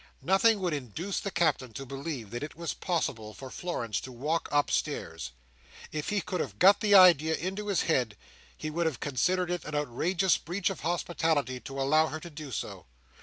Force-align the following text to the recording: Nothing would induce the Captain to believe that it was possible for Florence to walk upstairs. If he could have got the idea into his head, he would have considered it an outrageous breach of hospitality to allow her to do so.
Nothing 0.23 0.59
would 0.61 0.73
induce 0.73 1.19
the 1.19 1.29
Captain 1.29 1.73
to 1.73 1.85
believe 1.85 2.31
that 2.31 2.41
it 2.41 2.55
was 2.55 2.73
possible 2.73 3.35
for 3.35 3.51
Florence 3.51 4.01
to 4.01 4.11
walk 4.11 4.49
upstairs. 4.51 5.29
If 5.91 6.09
he 6.09 6.21
could 6.21 6.41
have 6.41 6.57
got 6.57 6.79
the 6.79 6.95
idea 6.95 7.35
into 7.35 7.67
his 7.67 7.83
head, 7.83 8.17
he 8.57 8.71
would 8.71 8.87
have 8.87 8.99
considered 8.99 9.51
it 9.51 9.63
an 9.63 9.75
outrageous 9.75 10.39
breach 10.39 10.71
of 10.71 10.79
hospitality 10.79 11.59
to 11.59 11.79
allow 11.79 12.07
her 12.07 12.19
to 12.19 12.31
do 12.31 12.49
so. 12.51 12.87